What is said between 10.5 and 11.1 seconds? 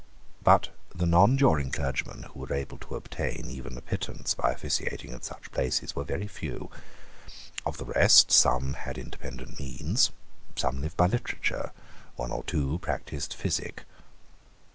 some lived by